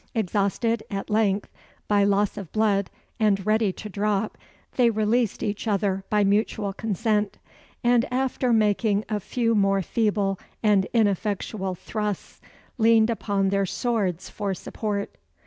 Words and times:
Exhausted, 0.15 0.81
at 0.89 1.11
length, 1.11 1.47
by 1.87 2.03
loss 2.03 2.35
of 2.35 2.51
blood, 2.51 2.89
and 3.19 3.45
ready 3.45 3.71
to 3.71 3.87
drop, 3.87 4.35
they 4.75 4.89
released 4.89 5.43
each 5.43 5.67
other 5.67 6.03
by 6.09 6.23
mutual 6.23 6.73
consent; 6.73 7.37
and, 7.83 8.11
after 8.11 8.51
making 8.51 9.05
a 9.09 9.19
few 9.19 9.53
more 9.53 9.83
feeble 9.83 10.39
and 10.63 10.87
ineffectual 10.91 11.75
thrusts, 11.75 12.41
leaned 12.79 13.11
upon 13.11 13.49
their 13.49 13.67
swords 13.67 14.27
for 14.27 14.55
support. 14.55 15.13